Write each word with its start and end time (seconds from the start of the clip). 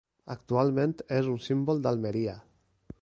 Actualment 0.35 0.95
és 1.17 1.29
un 1.35 1.43
símbol 1.49 1.85
d'Almeria. 1.85 2.35